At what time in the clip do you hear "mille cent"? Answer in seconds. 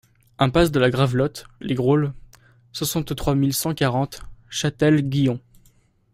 3.35-3.75